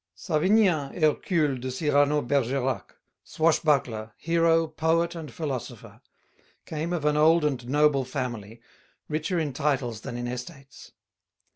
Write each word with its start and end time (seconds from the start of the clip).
Savinien 0.17 0.99
Hercule 0.99 1.59
de 1.59 1.69
Cyrano 1.69 2.23
Bergerac, 2.23 2.95
swashbuckler, 3.23 4.13
hero, 4.17 4.65
poet, 4.67 5.13
and 5.13 5.31
philosopher, 5.31 6.01
came 6.65 6.91
of 6.91 7.05
an 7.05 7.17
old 7.17 7.45
and 7.45 7.67
noble 7.69 8.03
family, 8.03 8.61
richer 9.07 9.37
in 9.37 9.53
titles 9.53 10.01
than 10.01 10.17
in 10.17 10.25
estates. 10.25 10.93